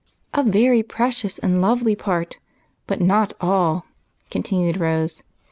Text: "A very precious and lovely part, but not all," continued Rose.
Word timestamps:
"A 0.33 0.41
very 0.41 0.81
precious 0.81 1.37
and 1.37 1.61
lovely 1.61 1.95
part, 1.95 2.39
but 2.87 2.99
not 2.99 3.33
all," 3.39 3.85
continued 4.31 4.77
Rose. 4.77 5.21